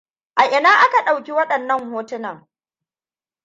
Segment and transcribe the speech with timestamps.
[0.35, 2.47] A ina aka dauki wadannan hotunan?